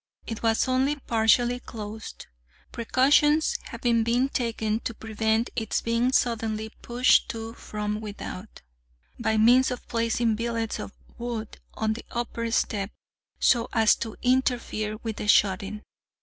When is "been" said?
4.03-4.29